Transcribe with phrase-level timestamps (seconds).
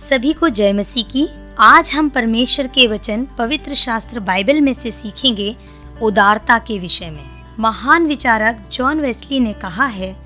[0.00, 1.26] सभी को जय मसीह की।
[1.58, 5.56] आज हम परमेश्वर के वचन, पवित्र शास्त्र बाइबल में से सीखेंगे
[6.02, 7.24] उदारता के विषय में।
[7.58, 10.16] महान विचारक जॉन वेस्ली ने कहा है,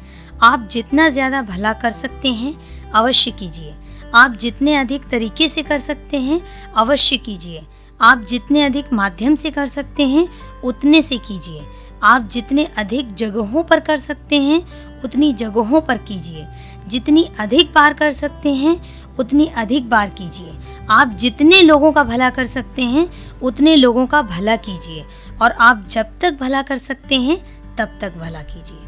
[0.42, 2.54] आप जितना ज़्यादा भला कर सकते हैं,
[2.90, 3.74] अवश्य कीजिए।
[4.14, 6.40] आप जितने अधिक तरीके से कर सकते हैं,
[6.76, 7.66] अवश्य कीजिए।
[8.00, 10.28] आप जितने अधिक माध्यम से कर सकते हैं,
[10.64, 11.66] उतने से कीजिए।
[12.02, 14.64] आप जितने अधिक जगहों पर कर सकते हैं,
[15.04, 16.46] उतनी जगहों पर कीजिए।
[16.88, 18.80] जितनी अधिक बार कर सकते हैं
[19.18, 20.54] उतनी अधिक बार कीजिए।
[20.90, 23.08] आप जितने लोगों का भला कर सकते हैं,
[23.42, 25.04] उतने लोगों का भला कीजिए।
[25.42, 28.78] और आप जब तक भला कर सकते हैं, तब तक भला कीजिए।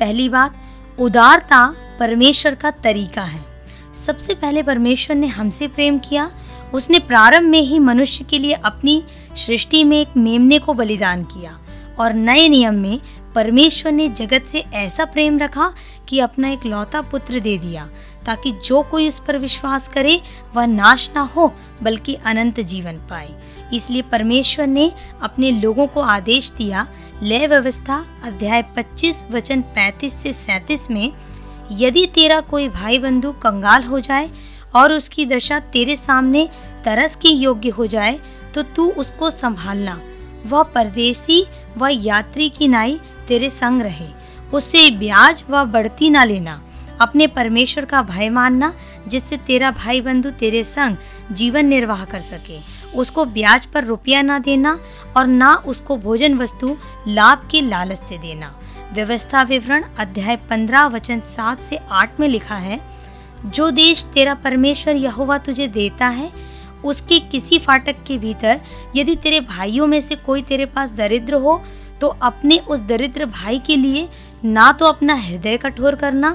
[0.00, 0.54] पहली बात,
[0.98, 3.44] उदारता परमेश्वर का तरीका है।
[3.94, 6.30] सबसे पहले परमेश्वर ने हमसे प्रेम किया।
[6.74, 9.04] उसने प्रारंभ में ही मनुष्य के लिए अपनी
[9.36, 11.58] सृष्टि में एक मेमने को बलिदान किया।
[11.98, 13.00] और नए नियम में
[13.34, 15.74] परमेश्वर ने जगत से ऐसा प्रेम रखा
[16.08, 17.88] कि अपना एक लौता पुत्र दे दिया।
[18.26, 20.20] ताकि जो कोई उस पर विश्वास करे,
[20.54, 23.34] वह नाश ना हो, बल्कि अनंत जीवन पाए।
[23.74, 24.92] इसलिए परमेश्वर ने
[25.22, 26.86] अपने लोगों को आदेश दिया,
[27.22, 31.12] लय व्यवस्था, अध्याय 25 वचन 35 से 37 में,
[31.72, 34.30] यदि तेरा कोई भाई बंधु कंगाल हो जाए
[34.74, 36.48] और उसकी दशा तेरे सामने
[36.84, 38.18] तरस की योग्य हो जाए
[38.54, 40.00] तो तू उसको संभालना।
[40.46, 41.44] वह परदेशी
[41.78, 42.98] व यात्री की नाई
[43.28, 44.08] तेरे संग रहे।
[44.54, 46.62] उससे ब्याज व बढ़ती ना लेना।
[47.02, 48.72] अपने परमेश्वर का भय मानना,
[49.08, 50.96] जिससे तेरा भाई बंधु तेरे संग
[51.32, 52.58] जीवन निर्वाह कर सके।
[52.94, 54.78] उसको ब्याज पर रुपया ना देना
[55.16, 56.76] और ना उसको भोजन वस्तु
[57.08, 58.54] लाभ के लालच से देना।
[58.94, 62.80] व्यवस्था विवरण अध्याय पंद्रह, वचन सात से आठ में लिखा है,
[63.46, 66.30] जो देश तेरा परमेश्वर यहोवा तुझे देता है,
[66.84, 68.60] उसके किसी फाटक के भीतर
[68.96, 71.60] यदि तेरे भाइयों में से कोई तेरे पास दरिद्र हो
[72.00, 74.08] तो अपने उस दरिद्र भाई के लिए
[74.44, 76.30] ना तो अपना हृदय कठोर करना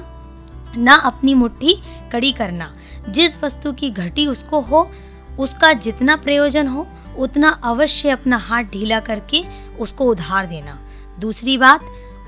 [0.76, 2.74] ना अपनी मुट्ठी कड़ी करना।
[3.08, 4.90] जिस वस्तु की घटी उसको हो,
[5.38, 6.88] उसका जितना प्रयोजन हो,
[7.18, 9.44] उतना अवश्य अपना हाथ ढीला करके
[9.80, 10.78] उसको उधार देना।
[11.20, 11.80] दूसरी बात,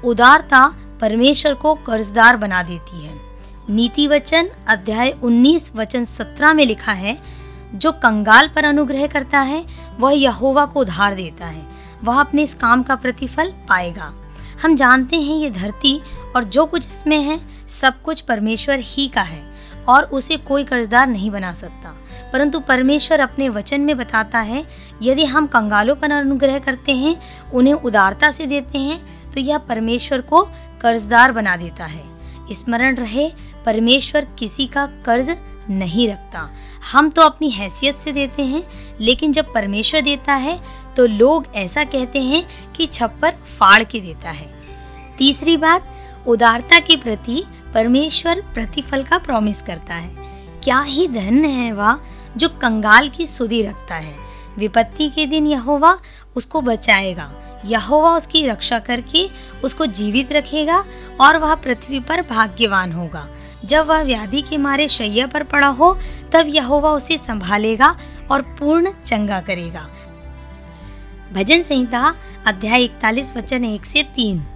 [0.04, 3.20] उदारता परमेश्वर को कर्जदार बना देती है।
[3.70, 7.18] नीति वचन अध्याय 19 वचन 17 में लिखा है,
[7.74, 9.66] जो कंगाल पर अनुग्रह करता है,
[10.00, 11.66] वह यहोवा को उधार देता है।
[12.04, 14.14] वह अपने इस काम का प्रतिफल पाएगा।
[14.62, 16.00] हम जानते हैं ये धरती
[16.36, 17.38] और जो कुछ इसमें है,
[17.68, 19.42] सब कुछ परमेश्वर ही का है
[19.88, 21.96] और उसे कोई कर्जदार नहीं बना सकता।
[22.32, 24.64] परंतु परमेश्वर अपने वचन में बताता है,
[25.02, 27.16] यदि हम कंगालों पर अनुग्रह करते हैं,
[27.50, 30.42] उन्हें उदारता से देते हैं तो यह परमेश्वर को
[30.82, 32.04] कर्जदार बना देता है।
[32.52, 33.30] स्मरण रहे,
[33.66, 35.36] परमेश्वर किसी का कर्ज
[35.70, 36.48] नहीं रखता।
[36.92, 38.62] हम तो अपनी हैसियत से देते हैं,
[39.00, 40.58] लेकिन जब परमेश्वर देता है
[40.96, 44.48] तो लोग ऐसा कहते हैं कि छप्पर फाड़ के देता है।
[45.18, 45.86] तीसरी बात,
[46.26, 50.14] उदारता के प्रति परमेश्वर प्रतिफल का प्रॉमिस करता है।
[50.64, 51.98] क्या ही धन्य है वह
[52.36, 54.14] जो कंगाल की सुधि रखता है।
[54.58, 55.98] विपत्ति के दिन यहोवा
[56.36, 57.30] उसको बचाएगा,
[57.64, 59.28] यहोवा उसकी रक्षा करके
[59.64, 60.84] उसको जीवित रखेगा
[61.20, 63.26] और वह पृथ्वी पर भाग्यवान होगा।
[63.64, 65.96] जब वह व्याधि के मारे शैया पर पड़ा हो,
[66.32, 67.96] तब यहोवा उसे संभालेगा
[68.30, 69.88] और पूर्ण चंगा करेगा।
[71.32, 72.14] भजन संहिता,
[72.46, 74.46] अध्याय इकतालीस, वचन एक से तीन।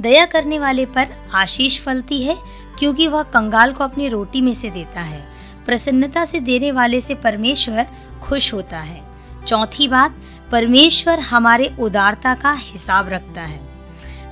[0.00, 2.38] दया करने वाले पर आशीष फलती है,
[2.78, 5.28] क्योंकि वह कंगाल को अपनी रोटी में से देता है।
[5.66, 7.86] प्रसन्नता से देने वाले से परमेश्वर
[8.22, 9.02] खुश होता है।
[9.46, 10.14] चौथी बात,
[10.52, 13.60] परमेश्वर हमारे उदारता का हिसाब रखता है।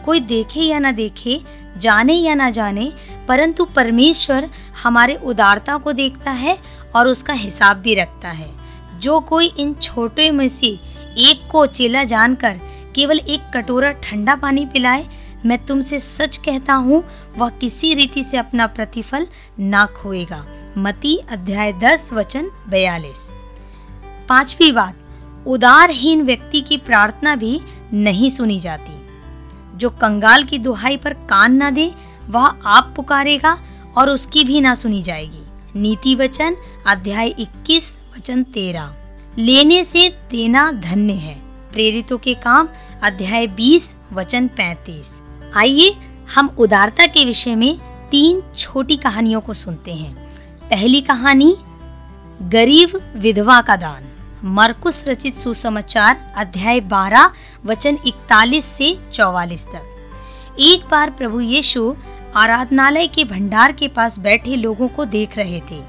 [0.04, 1.40] कोई देखे या ना देखे,
[1.76, 2.92] जाने या ना जाने,
[3.28, 4.50] परंतु परमेश्वर
[4.82, 6.58] हमारे उदारता को देखता है
[6.96, 8.50] और उसका हिसाब भी रखता है।
[8.98, 10.80] जो कोई इन छोटे में से
[11.18, 12.60] एक को चेला जानकर
[12.94, 15.06] केवल एक कटोरा ठंडा पानी पिलाए,
[15.46, 17.04] मैं तुमसे सच कहता हूँ,
[17.38, 19.26] वह किसी रीति से अपना प्रतिफल
[19.58, 20.46] ना खोएगा।
[20.78, 23.30] मती अध्याय दस, वचन बयालीस।
[24.28, 24.96] पांचवी बात,
[25.46, 27.60] उदारहीन व्यक्ति की प्रार्थना भी
[27.92, 28.98] नहीं सुनी जाती।
[29.78, 31.94] जो कंगाल की दुहाई पर कान ना दे,
[32.28, 33.58] वह आप पुकारेगा
[33.96, 35.44] और उसकी भी ना सुनी जाएगी।
[35.80, 38.94] नीति वचन, अध्याय 21 वचन 13
[39.38, 41.34] लेने से देना धन्य है।
[41.72, 42.68] प्रेरितों के काम,
[43.02, 45.22] अध्याय 20 वचन 35
[45.56, 45.96] आइए,
[46.34, 47.78] हम उदारता के विषय में
[48.10, 50.14] तीन छोटी कहानियों को सुनते हैं।
[50.70, 51.56] पहली कहानी,
[52.42, 54.04] गरीब विधवा का दान।
[54.44, 57.32] मरकुस रचित सुसमाचार, अध्याय 12
[57.64, 59.82] वचन 41 से 44 तक।
[60.60, 61.94] एक बार प्रभु यीशु
[62.36, 65.82] आराधनालय के भंडार के पास बैठे लोगों को देख रहे थे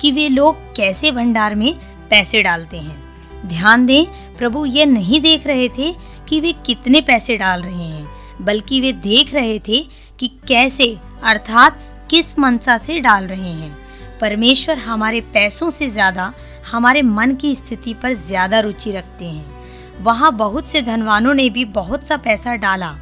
[0.00, 4.04] कि वे लोग कैसे भंडार में पैसे डालते हैं। ध्यान दें,
[4.38, 5.92] प्रभु ये नहीं देख रहे थे
[6.28, 8.06] कि वे कितने पैसे डाल रहे हैं,
[8.40, 9.80] बल्कि वे देख रहे थे
[10.18, 11.78] कि कैसे, अर्थात
[12.10, 13.76] किस मनसा से डाल रहे हैं।
[14.20, 16.32] परमेश्वर हमारे पैसों से ज़्यादा
[16.70, 21.64] हमारे मन की स्थिति पर ज़्यादा रुचि रखते हैं। वहाँ बहुत से धनवानों ने भी
[21.64, 22.94] बहुत सा पैसा डाला,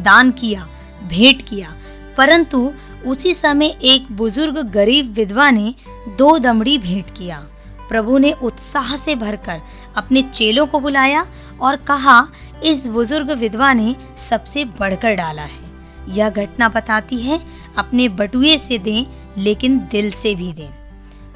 [0.00, 0.66] दान किया,
[1.04, 1.74] भेंट किया,
[2.16, 2.72] परंतु
[3.06, 5.74] उसी समय एक बुज़ुर्ग गरीब विधवा ने
[6.18, 7.46] दो दमड़ी भेंट किया।
[7.88, 9.60] प्रभु ने उत्साह से भरकर
[9.96, 11.26] अपने चेलों को बुलाया
[11.60, 12.28] और कहा,
[12.64, 15.68] इस बुज़ुर्ग विधवा ने सबसे बढ़कर डाला है।
[16.08, 17.40] यह घटना बताती है,
[17.76, 19.06] अपने बटुए से दें,
[19.38, 20.70] लेकिन दिल से भी दें।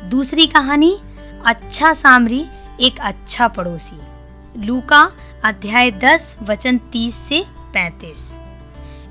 [0.08, 0.98] दूसरी कहानी
[1.46, 2.46] अच्छा सामरी,
[2.80, 4.00] एक अच्छा पड़ोसी।
[4.66, 5.10] लूका,
[5.44, 7.44] अध्याय 10 वचन 30 से
[7.74, 8.38] 35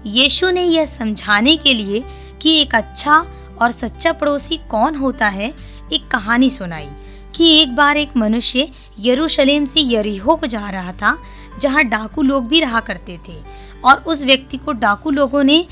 [0.06, 2.04] यीशु ने यह समझाने के लिए
[2.42, 3.26] कि एक अच्छा
[3.62, 5.54] और सच्चा पड़ोसी कौन होता है,
[5.94, 6.90] एक कहानी सुनाई।
[7.36, 8.68] कि एक बार एक मनुष्य
[9.00, 11.18] यरूशलेम से यरीहो को जा रहा था,
[11.60, 13.42] जहाँ डाकू लोग भी रहा करते थे,
[13.86, 15.66] और उस व्यक्ति को डाकू लोगों ने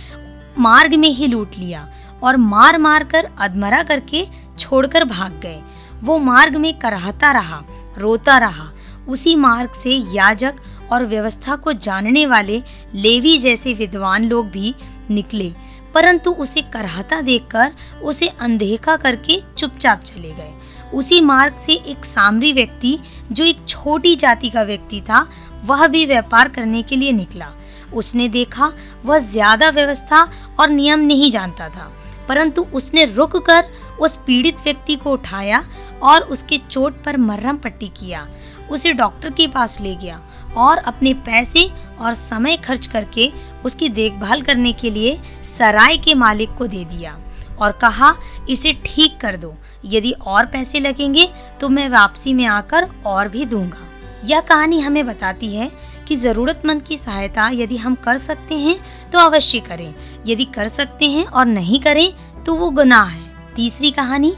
[0.57, 1.87] मार्ग में ही लूट लिया
[2.23, 4.25] और मार मार कर अधमरा करके
[4.59, 5.61] छोड़कर भाग गए।
[6.03, 7.63] वो मार्ग में कराहता रहा,
[7.97, 8.69] रोता रहा।
[9.07, 10.55] उसी मार्ग से याजक
[10.91, 12.61] और व्यवस्था को जानने वाले
[12.95, 14.73] लेवी जैसे विद्वान लोग भी
[15.09, 15.51] निकले,
[15.93, 17.71] परंतु उसे करहता देखकर
[18.03, 20.53] उसे अनदेखा करके चुपचाप चले गए।
[20.93, 22.97] उसी मार्ग से एक सामरी व्यक्ति,
[23.31, 25.27] जो एक छोटी जाति का व्यक्ति था,
[25.65, 27.51] वह भी व्यापार करने के लिए निकला।
[27.93, 28.71] उसने देखा,
[29.05, 30.27] वह ज़्यादा व्यवस्था
[30.59, 31.91] और नियम नहीं जानता था,
[32.29, 33.71] परंतु उसने रुक कर
[34.01, 35.63] उस पीड़ित व्यक्ति को उठाया
[36.03, 38.27] और उसके चोट पर मरहम पट्टी किया।
[38.71, 40.19] उसे डॉक्टर के पास ले गया
[40.57, 41.69] और अपने पैसे
[41.99, 43.31] और समय खर्च करके
[43.65, 47.17] उसकी देखभाल करने के लिए सराय के मालिक को दे दिया।
[47.61, 48.13] और कहा,
[48.49, 49.53] इसे ठीक कर दो।
[49.85, 51.27] यदि और पैसे लगेंगे
[51.61, 53.87] तो मैं वापसी में आकर और भी दूँगा।
[54.25, 55.71] यह कहानी हमें बताती है
[56.07, 58.75] कि जरूरतमंद की सहायता यदि हम कर सकते हैं
[59.11, 59.93] तो अवश्य करें।
[60.27, 64.33] यदि कर सकते हैं और नहीं करें तो वो गुनाह है। तीसरी कहानी,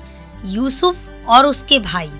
[0.45, 2.11] यूसुफ और उसके भाई।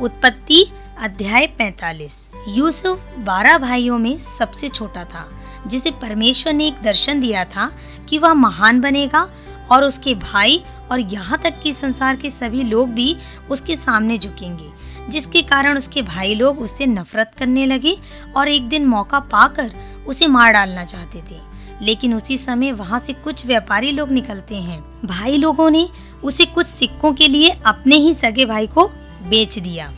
[0.00, 0.66] उत्पत्ति,
[0.98, 5.26] अध्याय 45 यूसुफ बारह भाइयों में सबसे छोटा था,
[5.66, 7.70] जिसे परमेश्वर ने एक दर्शन दिया था
[8.08, 9.28] कि वह महान बनेगा
[9.72, 13.16] और उसके भाई और यहाँ तक कि संसार के सभी लोग भी
[13.50, 14.70] उसके सामने झुकेंगे,
[15.10, 17.96] जिसके कारण उसके भाई लोग उससे नफरत करने लगे
[18.36, 19.72] और एक दिन मौका पाकर
[20.06, 21.40] उसे मार डालना चाहते थे।
[21.82, 25.88] लेकिन उसी समय वहाँ से कुछ व्यापारी लोग निकलते हैं। भाई लोगों ने
[26.24, 28.86] उसे कुछ सिक्कों के लिए अपने ही सगे भाई को
[29.28, 29.92] बेच दिया।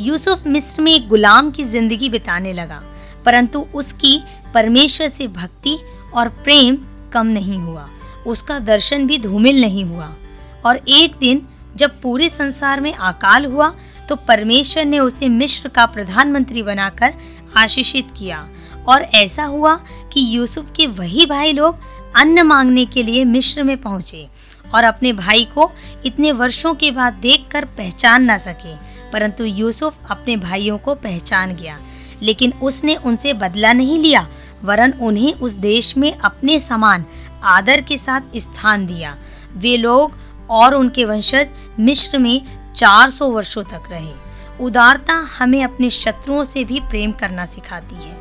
[0.00, 2.82] यूसुफ मिस्र में एक गुलाम की ज़िंदगी बिताने लगा,
[3.24, 4.18] परंतु उसकी
[4.54, 5.78] परमेश्वर से भक्ति
[6.14, 6.78] और प्रेम
[7.12, 7.88] कम नहीं हुआ।
[8.26, 10.12] उसका दर्शन भी धूमिल नहीं हुआ।
[10.66, 11.46] और एक दिन
[11.76, 13.74] जब पूरे संसार में अकाल हुआ
[14.08, 17.14] तो परमेश्वर ने उसे मिश्र का प्रधानमंत्री बनाकर
[17.56, 18.48] आशीषित किया।
[18.88, 19.74] और ऐसा हुआ
[20.12, 21.78] कि यूसुफ के वही भाई लोग
[22.16, 24.26] अन्न मांगने के लिए मिश्र में पहुँचे
[24.74, 25.70] और अपने भाई को
[26.06, 28.74] इतने वर्षों के बाद देखकर पहचान ना सके,
[29.12, 31.78] परंतु यूसुफ अपने भाइयों को पहचान गया।
[32.22, 34.26] लेकिन उसने उनसे बदला नहीं लिया,
[34.62, 37.04] वरन उन्हें उस देश में अपने समान
[37.42, 39.18] आदर के साथ स्थान दिया।
[39.56, 40.12] वे लोग
[40.50, 41.48] और उनके वंशज
[41.80, 44.12] मिश्र में 400 वर्षों तक रहे।
[44.60, 48.14] उदारता हमें अपने शत्रुओं से भी प्रेम करना सिखाती है।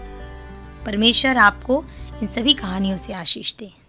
[0.86, 1.84] परमेश्वर आपको
[2.22, 3.81] इन सभी कहानियों से आशीष दे।